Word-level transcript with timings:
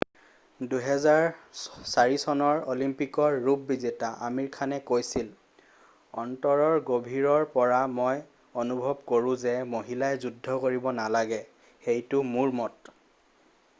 2004 0.69 2.13
চনৰ 2.21 2.61
অলিম্পিকৰ 2.73 3.35
ৰূপ 3.47 3.65
বিজেতা 3.71 4.07
আমিৰ 4.29 4.47
খানে 4.55 4.79
কৈছিল 4.87 5.27
অন্তৰৰ 6.23 6.73
গভীৰৰ 6.87 7.45
পৰা 7.57 7.81
মই 7.99 8.23
অনুভৱ 8.63 8.97
কৰোঁ 9.13 9.35
যে 9.43 9.53
মহিলাই 9.75 10.21
যুদ্ধ 10.25 10.55
কৰিব 10.65 10.89
নালাগে 11.01 11.41
সেইটো 11.89 12.23
মোৰ 12.31 12.55
মত 12.63 12.97